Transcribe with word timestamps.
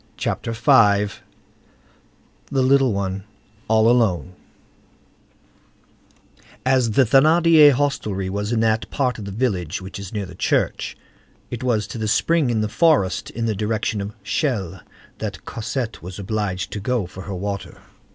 CHAPTER 0.17 0.51
V—THE 0.53 1.11
LITTLE 2.49 2.91
ONE 2.91 3.23
ALL 3.67 3.87
ALONE 3.87 4.33
As 6.65 6.89
the 6.93 7.03
Thénardier 7.03 7.73
hostelry 7.73 8.27
was 8.27 8.51
in 8.51 8.61
that 8.61 8.89
part 8.89 9.19
of 9.19 9.25
the 9.25 9.31
village 9.31 9.79
which 9.79 9.99
is 9.99 10.11
near 10.11 10.25
the 10.25 10.33
church, 10.33 10.97
it 11.51 11.61
was 11.63 11.85
to 11.85 11.99
the 11.99 12.07
spring 12.07 12.49
in 12.49 12.61
the 12.61 12.67
forest 12.67 13.29
in 13.29 13.45
the 13.45 13.53
direction 13.53 14.01
of 14.01 14.15
Chelles 14.23 14.81
that 15.19 15.45
Cosette 15.45 16.01
was 16.01 16.17
obliged 16.17 16.71
to 16.71 16.79
go 16.79 17.05
for 17.05 17.21
her 17.25 17.35
water. 17.35 17.77